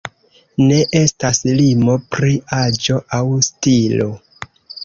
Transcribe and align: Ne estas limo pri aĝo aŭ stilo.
Ne 0.69 0.79
estas 0.99 1.41
limo 1.59 1.99
pri 2.15 2.33
aĝo 2.63 2.99
aŭ 3.19 3.23
stilo. 3.53 4.13